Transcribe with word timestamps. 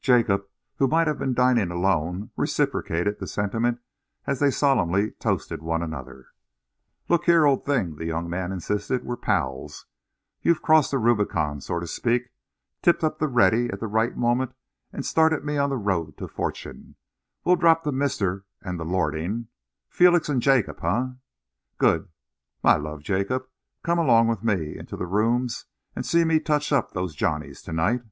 Jacob, 0.00 0.46
who 0.76 0.86
might 0.86 1.08
have 1.08 1.18
been 1.18 1.34
dining 1.34 1.72
alone, 1.72 2.30
reciprocated 2.36 3.18
the 3.18 3.26
sentiment 3.26 3.80
as 4.24 4.38
they 4.38 4.48
solemnly 4.48 5.10
toasted 5.18 5.60
one 5.60 5.82
another. 5.82 6.28
"Look 7.08 7.24
here, 7.24 7.44
old 7.46 7.66
thing," 7.66 7.96
the 7.96 8.04
young 8.06 8.30
man 8.30 8.52
insisted, 8.52 9.02
"we're 9.04 9.16
pals. 9.16 9.86
You've 10.40 10.62
crossed 10.62 10.92
the 10.92 10.98
Rubicon, 10.98 11.60
so 11.60 11.80
to 11.80 11.88
speak 11.88 12.28
tipped 12.80 13.02
up 13.02 13.18
the 13.18 13.26
ready 13.26 13.68
at 13.70 13.80
the 13.80 13.88
right 13.88 14.16
moment 14.16 14.54
and 14.92 15.04
started 15.04 15.44
me 15.44 15.56
on 15.56 15.68
the 15.70 15.76
road 15.76 16.16
to 16.18 16.28
fortune. 16.28 16.94
We'll 17.44 17.56
drop 17.56 17.82
the 17.82 17.90
'Mr.' 17.90 18.44
and 18.62 18.78
the 18.78 18.84
'Lord' 18.84 19.16
ing. 19.16 19.48
Felix 19.88 20.28
and 20.28 20.40
Jacob, 20.40 20.78
eh? 20.84 21.06
Good! 21.76 22.08
My 22.62 22.76
love, 22.76 23.02
Jacob. 23.02 23.48
Come 23.82 23.98
along 23.98 24.28
with 24.28 24.44
me 24.44 24.78
into 24.78 24.96
the 24.96 25.06
Rooms 25.08 25.64
and 25.96 26.06
see 26.06 26.22
me 26.24 26.38
touch 26.38 26.70
up 26.70 26.92
those 26.92 27.16
Johnnies 27.16 27.62
to 27.62 27.72
night." 27.72 28.02